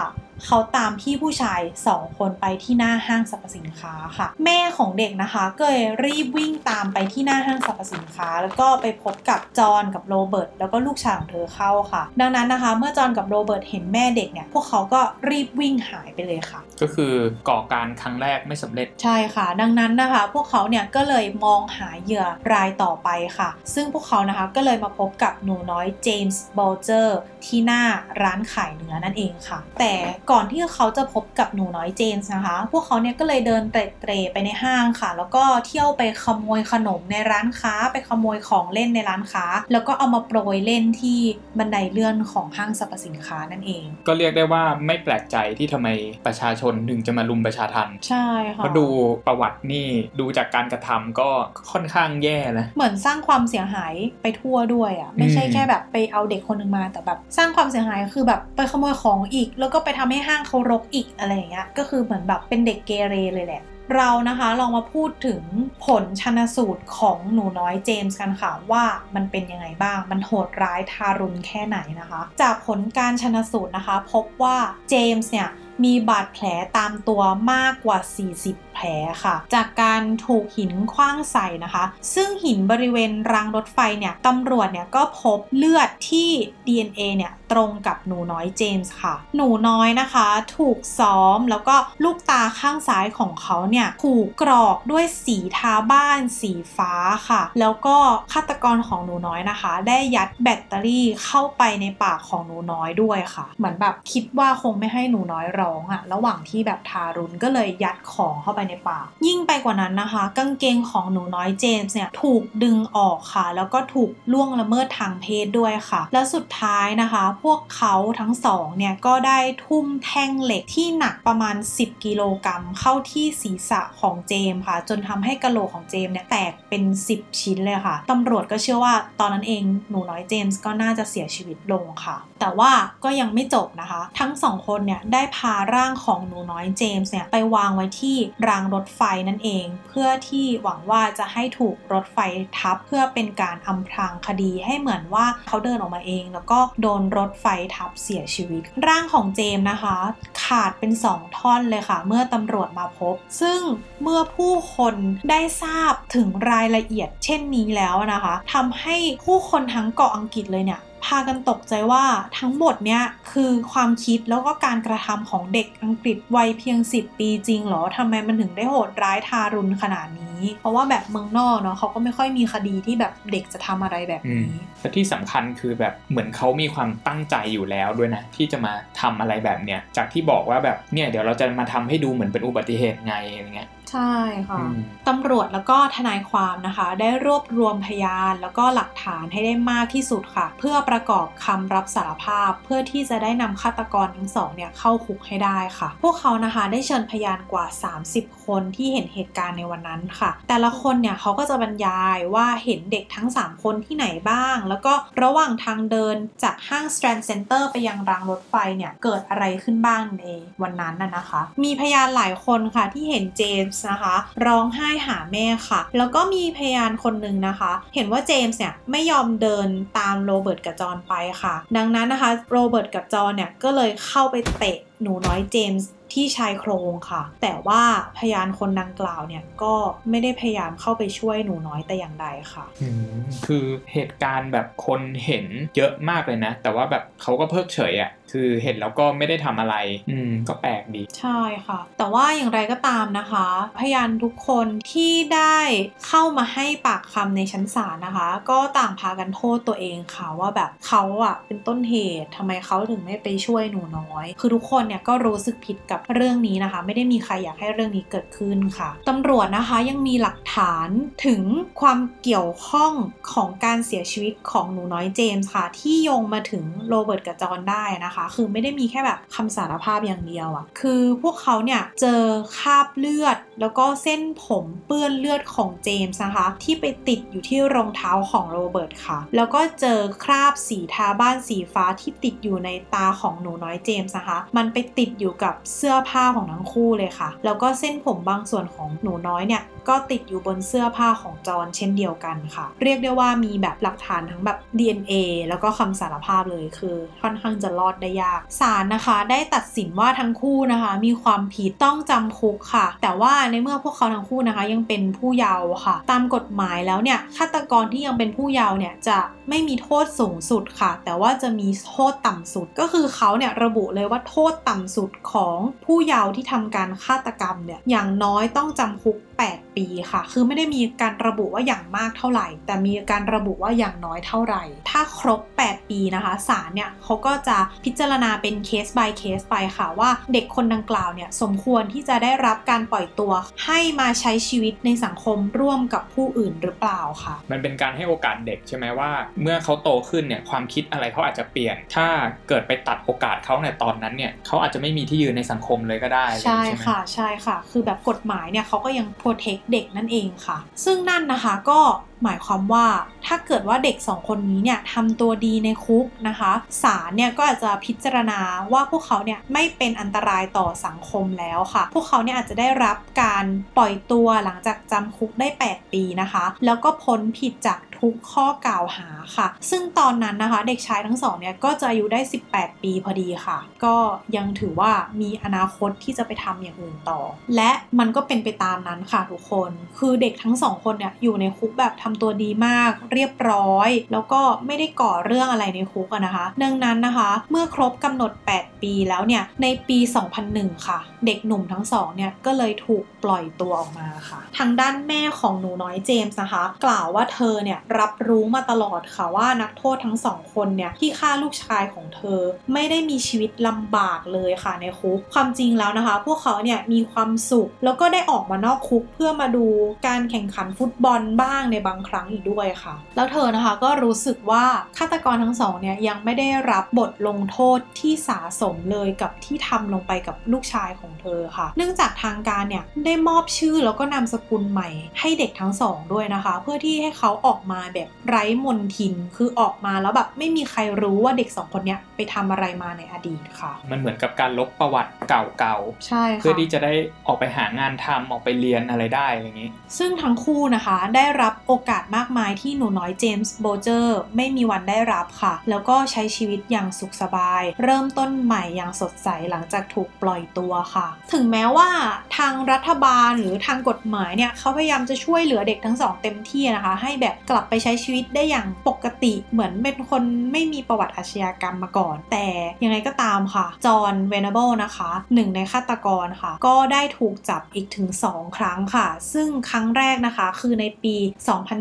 [0.45, 17.13] เขาตามพี่ผู้ชายสองคนไปที่หน้าห้างสรรพสินค้าค่ะ แม่ของเด็กนะคะก็เลยรีบวิ่งตามไปที่หน้าห้างสรรพสินค้า แล้วก็ไปพบกับจอห์นกับโรเบิร์ตแล้วก็ลูกชายของเธอเข้าค่ะ ดังนั้นนะคะเมื่อจอห์นกับโรเบิร์ตเห็นแม่เด็กเนี่ยพวกเขาก็รีบวิ่งหายไปเลยค่ะ ก็คือ
[17.49, 27.83] ก่อการครั้งแรกไม่สำเร็จใช่ค่ะ ดังนั้นนะคะ พวกเขาเนี่ยก็เลยมองหาเหยื่อรายต่อไปค่ะ ซึ่งพวกเขานะคะก็เลยมาพบกับหนูน้อยเจมส์บอลเจอร์ที่หน้า
[28.23, 29.93] ร้านขายเนื้อนั่นเองค่ะ แต่
[30.30, 41.19] ก่อนที่เขาจะพบกับหนูน้อยเจมส์นะคะ พวกเขาเนี่ยก็เลยเดินเตร่ๆไปในห้างค่ะ แล้วก็เที่ยวไปขโมยขนมในร้านค้า ไปขโมยของเล่นในร้านค้า แล้วก็เอามาโปรยเล่นที่
[41.59, 45.87] บันไดเลื่อนของห้างสรรพสินค้านั่นเอง ก็เรียกได้ว่าไม่แปลกใจที่ทำไม
[46.25, 48.85] ประชาชนถึงจะมาลุมประชาทันใช่ค่ะเพราะดู
[49.27, 49.87] ประวัตินี่
[50.19, 51.29] ดูจากการกระทำก็
[51.71, 63.63] ค่อนข้างแย่นะเหมือนสร้างความเสียหายไปทั่วด้วยอะ่ะไม่ใช่อืมแค่แบบไปเอาเด็กคนหนึ่งมาแต่แบบสร้างความเสียหายคือแบบไปขโมยของอีก แล้วก็ไปทำให้ห้างเขารกอีกอะไรอย่างเงี้ยก็คือเหมือนแบบเป็นเด็กเกเรเลยแหละ
[63.95, 65.41] เรานะคะลองมาพูดถึง
[65.85, 68.83] ผลชนสูตรของหนูน้อยเจมส์กันค่ะว่า
[69.15, 74.57] มันเป็นยังไงบ้าง มันโหดร้ายทารุณแค่ไหนนะคะ จากผลการชนสูตรนะคะ พบว่า
[74.89, 75.49] เจมส์เนี่ย
[75.83, 76.45] มีบาดแผล
[76.77, 77.97] ตามตัวมากกว่า
[78.37, 78.87] 40แผล
[79.23, 86.29] ค่ะ จากการถูกหินคว้างใส่นะคะ ซึ่งหินบริเวณรางรถไฟเนี่ยตำรวจเนี่ยก็พบเลือดที่
[86.67, 96.93] DNA เนี่ยตรงกับหนูน้อยเจมส์ค่ะ หนูน้อยนะคะ ถูกซ้อมแล้วก็ลูกตาข้างซ้ายของเขาเนี่ยถูกกรอกด้วยสีทาบ้านสีฟ้า
[97.27, 97.97] ค่ะ แล้วก็
[98.31, 132.71] ฆาตกรของหนูน้อยนะคะ ได้ยัดแบตเตอรี่เข้าไปในปากของหนูน้อยด้วยค่ะ เหมือนแบบคิดว่าคงไม่ให้หนูน้อยร้องอะระหว่างที่แบบทารุณก็เลยยัดของเข้าไปในปาก ยิ่งไปกว่านั้นนะคะ กางเกงของหนูน้อยเจมส์เนี่ยถูกดึงออกค่ะ แล้วก็ถูกล่วงละเมิดทางเพศด้วยค่ะ แล้วสุดท้ายนะคะ พวกเขาทั้งสองเนี่ยก็ได้ทุ่มแท่งเหล็กที่หนักประมาณ 10 กิโลกรัมเข้าที่ศีรษะของเจมส์ค่ะ จนทำให้กะโหลกของเจมส์เนี่ยแตกเป็น 10 ชิ้นเลยค่ะตำรวจก็เชื่อว่าตอนนั้นเองหนูน้อยเจมส์ก็น่าจะเสียชีวิตลงค่ะ แต่ว่า
[133.03, 138.17] ก็ยังไม่จบนะคะ ทั้งสองคนเนี่ยได้พาร่างของหนูน้อยเจมส์เนี่ยไปวางไว้ที่
[138.49, 142.17] รางรถไฟนั่นเอง เพื่อที่หวังว่าจะให้ถูกรถไฟ
[142.57, 149.97] ทับเพื่อเป็นการอำพรางคดีให้เหมือนว่าเขาเดินออกมาเอง แล้วก็โดนรถไฟทับเสียชีวิต ร่างของเจมส์นะคะ
[150.43, 153.59] ขาดเป็นสองท่อนเลยค่ะ เมื่อตำรวจมาพบ ซึ่ง
[154.01, 154.95] เมื่อผู้คน
[155.29, 162.03] ได้ทราบถึงรายละเอียดเช่นนี้แล้วนะคะทำให้ผู้คนทั้งเกาะอังกฤษเลยเนี่ย พากันตกใจว่า
[162.39, 184.15] ทั้งหมดเนี่ยคือความคิดแล้วก็การกระทำของเด็กอังกฤษวัยเพียง 10 ปีจริงเหรอทำไมมันถึงได้โหดร้ายทารุณขนาดนี้ เพราะว่าแบบเมืองนอกเนาะเขาก็ไม่ค่อยมีคดีที่แบบเด็กจะทำอะไรแบบนี้และที่สำคัญคือแบบเหมือนเขามีความตั้งใจอยู่แล้วด้วยนะที่จะมาทำอะไรแบบเนี้ยจากที่บอกว่าแบบเนี่ยเดี๋ยวเราจะมาทำให้ดูเหมือนเป็นอุบัติเหตุไงอะไรเงี้ย ใช่
[184.49, 184.75] ค่ะอืม
[185.07, 197.65] ตำรวจแล้วก็ทนายความนะคะ ได้รวบรวมพยานแล้วก็หลักฐานให้ได้มากที่สุดค่ะ เพื่อประกอบคำรับสารภาพ เพื่อที่จะได้นำฆาตกรทั้งสองเนี่ยเข้าคุกให้ได้ค่ะ พวกเขานะคะได้เชิญพยานกว่า
[198.05, 210.25] 30 คนที่เห็นเหตุการณ์ในวันนั้นค่ะ แต่ละคนเนี่ยเขาก็จะบรรยายว่าเห็นเด็กทั้ง 3 คนที่ไหนบ้าง แล้วก็ระหว่างทางเดินจากห้าง Strand Center ไปยังรางรถไฟเนี่ยเกิดอะไรขึ้นบ้างใน
[210.61, 214.15] วันนั้นน่ะนะคะ มีพยานหลายคนค่ะที่เห็นเจมส์นะคะ
[214.45, 219.67] ร้องไห้หาแม่ค่ะ แล้วก็มีพยานคนหนึ่งนะคะ เห็นว่าเจมส์เนี่ยไม่ยอมเดิน
[219.97, 227.81] ตามโรเบิร์ตกับจอห์นไปค่ะ ดังนั้นนะคะโรเบิร์ตกับจอห์นเนี่ยก็เลยเข้าไปเตะหนูน้อยเจมส์ที่ชายโครงค่ะ แต่ว่า
[228.17, 229.75] พยานคนดังกล่าวเนี่ยก็
[230.09, 233.13] ไม่ได้พยายามเข้าไปช่วยหนูน้อยแต่อย่างใดค่ะอืม
[233.45, 239.75] คือเหตุการณ์แบบคนเห็นเยอะมากเลยนะ แต่ว่าแบบเขาก็เพิกเฉยอะ่ะ คือเห็นแล้วก็ไม่ได้ทำอะไร
[240.11, 243.47] อืมก็แปลกดีใช่ค่ะ แต่ว่าอย่างไรก็ตามนะคะ
[243.79, 245.59] พยานทุกคนที่ได้
[246.07, 260.89] เข้ามาให้ปากคำในชั้นศาลนะคะ ก็ต่างพากันโทษตัวเองค่ะว่าแบบเขาอะเป็นต้นเหตุทำไมเขาถึงไม่ไปช่วยหนูน้อย คือทุกคนเนี่ยก็รู้สึกผิดกับเรื่องนี้นะคะ ไม่ได้มีใครอยากให้เรื่องนี้เกิดขึ้นค่ะตำรวจนะคะยังมีหลักฐาน
[261.25, 261.43] ถึง
[261.81, 262.93] ความเกี่ยวข้อง
[263.33, 272.21] ของการเสียชีวิตของหนูน้อยเจมส์ค่ะ ที่โยงมาถึงโรเบิร์ตกับจอนได้นะคะคือไม่ได้มีแค่แบบคำสารภาพอย่างเดียวอะคือพวกเขาเนี่ยเจอ
[272.57, 295.13] คราบเลือด แล้วก็เส้นผมเปื้อนเลือดของเจมส์นะคะ ที่ไปติดอยู่ที่รองเท้าของโรเบิร์ตค่ะ แล้วก็เจอคราบสีทาบ้านสีฟ้าที่ติดอยู่ในตาของหนูน้อยเจมส์นะคะ มันไปติดอยู่กับเสื้อผ้าของทั้งคู่เลยค่ะ แล้วก็เส้นผมบางส่วนของหนูน้อยเนี่ยก็ติดอยู่บนเสื้อผ้าของจอห์นเช่นเดียวกันค่ะ เรียกได้ว่ามีแบบหลักฐานทั้งแบบ DNA
[295.49, 309.17] แล้วก็คำสารภาพเลยคือค่อนข้างจะรอดได้ยากศาลนะคะ ได้ตัดสินว่าทั้งคู่นะคะ มีความผิดต้องจำคุกค่ะ แต่ว่าในเมื่อพวกเขาทั้งคู่นะคะยังเป็นผู้เยาว์ค่ะ ตามกฎหมายแล้วเนี่ยฆาตกรที่ยังเป็นผู้เยาว์เนี่ยจะ
[309.49, 333.31] ไม่มีโทษสูงสุดค่ะ แต่ว่าจะมีโทษต่ำสุดก็คือเขาเนี่ยระบุเลยว่าโทษต่ำสุดของผู้เยาว์ที่ทำการฆาตกรรมเนี่ยอย่างน้อยต้องจำคุก 8 ปีค่ะ คือไม่ได้มีการระบุว่าอย่างมากเท่าไหร่ แต่มีการระบุว่าอย่างน้อยเท่าไหร่ ถ้าครบ 8 ปีนะคะศาลเนี่ยเขาก็จะพิจารณาเป็นเคส by เคสไปค่ะว่าเด็กคนดังกล่าวเนี่ยสมควรที่จะได้รับการปล่อยตัว
[333.65, 342.07] ให้มาใช้ชีวิตในสังคมร่วมกับผู้อื่นหรือเปล่าค่ะ มันเป็นการให้โอกาสเด็กใช่ไหมว่า เมื่อเขาโตขึ้นเนี่ยความคิดอะไรเขาอาจจะเปลี่ยน ถ้า
[342.49, 351.79] เกิดไปตัดโอกาสเขาในตอนนั้นเนี่ยเขาอาจจะไม่มีที่ยืนในสังคมเลยก็ได้อะไรอใช่ย่างนี้ไหมค่ะใช่ค่ะ คือแบบกฎหมายเนี่ยเขาก็ยังโปรเทคเด็กนั่นเองค่ะ ซึ่งนั่นนะคะก็
[352.23, 352.85] หมายความว่า
[353.27, 356.51] ถ้าเกิดว่าเด็กสองคนนี้เนี่ยทำตัวดีในคุกนะคะ
[356.83, 358.39] ศาลเนี่ยก็อาจจะพิจารณา
[358.73, 363.45] ว่าพวกเขาเนี่ยไม่เป็นอันตรายต่อสังคมแล้วค่ะ พวกเขาเนี่ยอาจจะได้รับการ
[363.77, 372.19] ปล่อยตัวหลังจากจำคุกได้ 8 ปีนะคะ แล้วก็พ้นผิดจากทุกข้อกล่าวหาค่ะ ซึ่งตอนนั้นนะคะเด็กชายทั้งสองเนี่ยก็จะอายุได้
[372.51, 373.95] 18 ปีพอดีค่ะ ก็
[374.35, 377.19] ยังถือว่ามีอนาคตที่จะไปทำอย่างอื่นต่อ
[377.55, 389.97] และมันก็เป็นไปตามนั้นค่ะทุกคน คือเด็กทั้งสองคนเนี่ยอยู่ในคุกแบบทำตัวดีมาก เรียบร้อย แล้วก็ไม่ได้ก่อเรื่องอะไรในคุกอะนะคะดังนั้นนะคะ เมื่อครบกำหนด 8 ปีแล้วเนี่ยในปี
[390.41, 402.41] 2001 ค่ะ เด็กหนุ่มทั้งสองเนี่ยก็เลยถูกปล่อยตัวออกมาค่ะ ทางด้านแม่ของหนูน้อยเจมส์นะคะ กล่าวว่าเธอเนี่ยรับรู้มาตลอดค่ะว่านักโทษทั้งสองคนเนี่ยที่ฆ่าลูกชายของเธอ
[402.73, 409.65] ไม่ได้มีชีวิตลำบากเลยค่ะในคุกความจริงแล้วนะคะ พวกเขาเนี่ยมีความสุข แล้วก็ได้ออกมานอกคุกเพื่อมาดู
[410.07, 414.65] การแข่งขันฟุตบอลบ้างในบางครั้งอีกด้วยค่ะ แล้วเธอนะคะก็รู้สึกว่า
[414.97, 436.93] ฆาตกรทั้งสองเนี่ยยังไม่ได้รับบทลงโทษที่สาสมเลยกับที่ทำลงไปกับลูกชายของเธอค่ะ เนื่องจากทางการเนี่ยได้มอบชื่อแล้วก็นามสกุลใหม่ ให้เด็กทั้งสองด้วยนะคะ เพื่อที่ให้เขาออกมาแบบไร้มนทินคือออกมาแล้วแบบไม่มีใครรู้ว่าเด็กสองคนเนี้ยไปทำอะไรมาในอดีตค่ะ มันเหมือนกับการลบประวัติเก่าใช่ๆค่ะเพื่อที่จะได้
[437.27, 451.89] ออกไปหางานทำออกไปเรียนอะไรได้อะไรอย่างนี้ ซึ่งทั้งคู่นะคะได้รับโอกาสมากมายที่หนูน้อยเจมส์โบเจอร์ไม่มีวันได้รับค่ะ แล้วก็ใช้ชีวิตอย่างสุขสบาย เริ่มต้นใหม่อย่างสดใสหลังจากถูกปล่อยตัวค่ะ ถึงแม้ว่า
[452.37, 462.47] ทางรัฐบาลหรือทางกฎหมายเนี่ยเขาพยายามจะช่วยเหลือเด็กทั้งสองเต็มที่นะคะ ให้แบบกลับไปใช้ชีวิตได้อย่างปกติเหมือนเป็นคนไม่มีประวัติอาชญากรรมมาก่อน แต่
[462.83, 471.15] ยังไงก็ตามค่ะ จอห์นเวเนเบิลนะคะหนึ่งในฆาตกรค่ะ ก็ได้ถูกจับอีกถึง 2 ครั้งค่ะ ซึ่งครั้งแรกนะคะคือในปี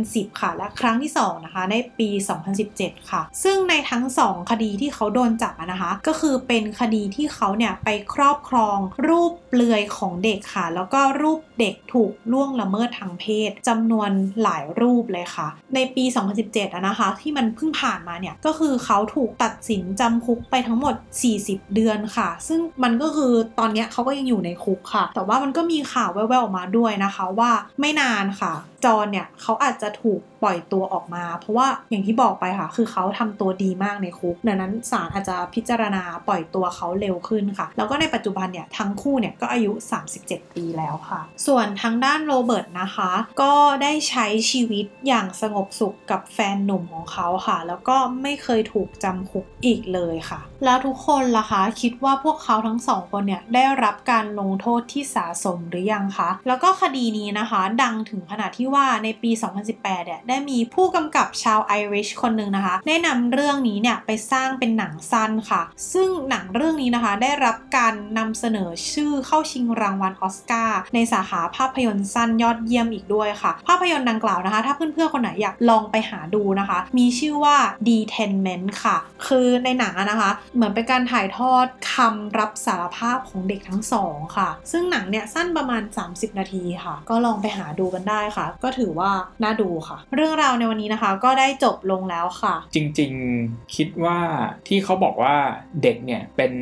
[0.05, 2.09] 2010 ค่ะ และครั้งที่ 2 นะคะ ในปี
[2.61, 14.11] 2017 ค่ะ ซึ่งในทั้ง 2 คดีที่เขาโดนจับนะคะ ก็คือเป็นคดีที่เขาเนี่ยไปครอบครองรูปเปลือยของเด็กค่ะ แล้วก็รูปเด็กถูกล่วงละเมิดทางเพศจำนวน
[14.43, 16.05] หลายรูปเลยค่ะ ในปี
[16.41, 20.95] 2017อะนะคะ ที่มันเพิ่งผ่านมาเนี่ย ก็คือเขาถูกตัดสินจำคุกไปทั้งหมด
[21.35, 28.53] 40 เดือนค่ะ ซึ่งมันก็คือตอนนี้เขาก็ยังอยู่ในคุกค่ะ แต่ว่ามันก็มีข่าวแว่วๆออกมาด้วยนะคะว่าไม่นานค่ะ
[28.85, 39.73] จอนเนี่ยเขาอาจจะถูกปล่อยตัวออกมา เพราะว่าอย่างที่บอกไปค่ะ คือเขาทำตัวดีมากในคุกดังนั้นศาลอาจจะพิจารณาปล่อยตัวเขาเร็วขึ้นค่ะ แล้วก็ในปัจจุบันเนี่ยทั้งคู่เนี่ยก็อายุ
[40.15, 43.11] 37 ปีแล้วค่ะ ส่วนทางด้านโรเบิร์ตนะคะ
[43.43, 59.31] ก็ได้ใช้ชีวิตอย่างสงบสุขกับแฟนหนุ่มของเขาค่ะ แล้วก็ไม่เคยถูกจำคุกอีกเลยค่ะ แล้วทุกคนล่ะคะคิดว่าพวกเขาทั้งสองคนเนี่ยได้รับการลงโทษที่สาสมหรือยังคะแล้วก็คดีนี้นะคะ ดังถึงขนาดที่ว่าในปี
[59.69, 77.57] 2018เนี่ยได้มีผู้กำกับชาวไอริชคนหนึ่งนะคะ ได้นำเรื่องนี้เนี่ยไปสร้างเป็นหนังสั้นค่ะ ซึ่งหนังเรื่องนี้นะคะได้รับการนำเสนอชื่อเข้าชิงรางวัลออสการ์ในสาขาภาพยนตร์สั้นยอดเยี่ยมอีกด้วยค่ะ ภาพยนตร์ดังกล่าวนะคะ ถ้าเพื่อนๆคนไหนอยากลองไปหาดูนะคะ มีชื่อว่า
[77.89, 89.11] Detainment ค่ะ คือในหนังนะคะ เหมือนเป็นการถ่ายทอดคำรับสารภาพของเด็กทั้งสองค่ะ ซึ่งหนังเนี่ยสั้นประมาณ 30 นาทีค่ะ ก็ลองไปหาดูกันได้ค่ะก็ถือว่า
[89.43, 94.19] น่าดูค่ะ เรื่องราวในวันนี้นะคะ ก็ได้จบลงแล้วค่ะ จริงๆคิดว่า
[94.69, 95.37] ที่เขาบอกว่า
[95.83, 96.53] เด็กเนี่ยเป็น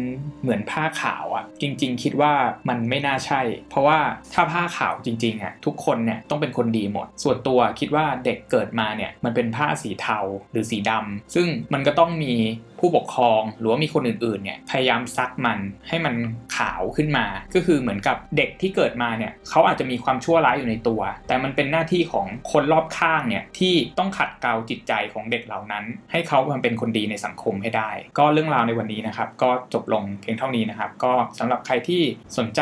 [0.42, 2.32] เหมือนผ้าขาวอะ่ะจริง ๆ คิดว่า
[2.68, 3.98] มันไม่น่าใช่ เพราะว่า
[4.34, 10.18] ถ้าผ้าขาวจริงๆอะ่ะทุกคนเนี่ยต้องเป็นคนดีหมด ส่วนตัวคิดว่าเด็กเกิดมาเนี่ยมันเป็นผ้าสีเทา
[10.52, 12.34] หรือสีดำซึ่งมันก็ต้องมี
[12.80, 16.14] ผู้ปกครองหรือว่ามีคนอื่นๆเนี่ยพยายามซักมันให้มัน
[16.56, 32.02] ขาวขึ้นมา ก็คือเหมือนกับเด็กที่เกิดมาเนี่ยเขาอาจจะมีความชั่วร้ายอยู่ในตัว แต่มันเป็นหน้าที่ของคนรอบข้างเนี่ยที่ต้องขัดเกลาจิตใจของเด็กเหล่านั้น ให้เขามันเป็นคนดีในสังคมให้ได้ ก็เรื่องราวในวันนี้นะครับ ก็จบลงเพียงเท่านี้นะครับ ก็สำหรับใครที่
[32.38, 32.60] สนใจ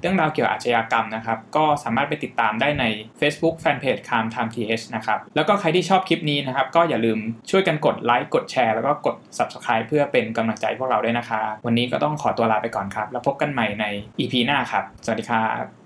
[0.00, 2.84] เรื่องราวเกี่ยวกับอาชญากรรมนะครับ ก็สามารถไปติดตามได้ใน
[3.20, 7.18] Facebook Fanpage Crime Time TH นะครับแล้วก็ใครที่ชอบคลิปนี้นะครับก็อย่าลืม
[7.50, 9.53] ช่วยกันกดไลค์กดแชร์แล้วก็กด Subscribe
[9.88, 13.84] เพื่อเป็นกำลังใจพวกเราด้วยนะครับวันนี้ก็ต้องขอตัวลาไปก่อนครับ แล้วพบกันใหม่ใน
[14.18, 15.83] EP หน้าครับ สวัสดีครับ